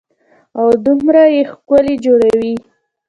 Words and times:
او 0.57 0.67
دومره 0.85 1.23
يې 1.33 1.41
ښکلي 1.51 1.95
جوړوي. 2.05 2.53